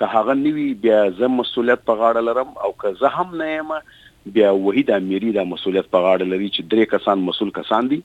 [0.00, 3.72] که هغه نوی بیا زه مسولیت په غاړه لرم او که زه هم نه یم
[4.34, 7.98] بیا وحید امیری دا مسولیت په غاړه لري چې درې کسان مسول کسان دي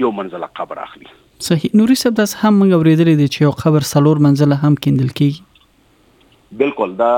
[0.00, 1.06] یو منزله قبر اخلي
[1.46, 5.10] صحیح نوري صاحب داس هم موږ اوریدلې دي چې یو قبر سلور منزله هم کیندل
[5.20, 7.10] کیږي بالکل دا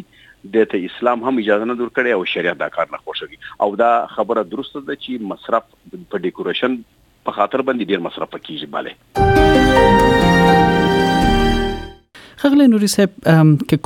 [0.56, 3.92] د ته اسلام هم اجازه نه درکړي او شریعت دا کار نه خوښوي او دا
[4.16, 5.64] خبره درسته ده چې مصرف
[5.96, 6.80] په ډیکوریشن
[7.30, 8.92] په خاطر باندې ډیر مصرف کیږي bale
[12.44, 13.10] خغل نوري صاحب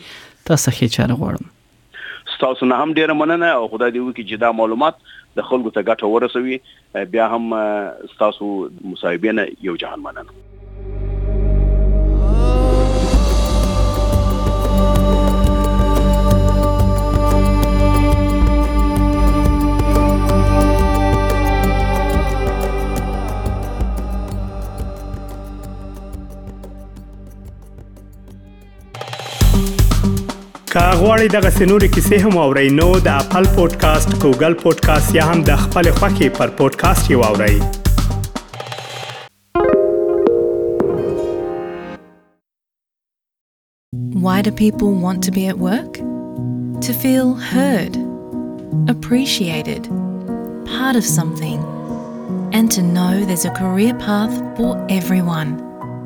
[0.52, 1.52] تاسو ښه چاره غواړم
[2.46, 4.98] تاسو نه هم ډیره مننه او خدای دې وکړي چې دا معلومات
[5.38, 6.56] د خلکو ته ګټه ورسوي
[7.14, 7.62] بیا هم
[8.24, 8.48] تاسو
[8.96, 10.53] مصاحبینه یو جهان مننه
[30.74, 35.90] دغه هم او رینو د خپل پودکاسټ ګوګل پودکاسټ یا هم د خپل
[36.38, 37.58] پر پودکاسټ یو اوري
[44.26, 45.92] Why do people want to be at work?
[46.86, 47.92] To feel heard,
[48.94, 49.82] appreciated,
[50.74, 51.60] part of something,
[52.60, 55.50] and to know there's a career path for everyone.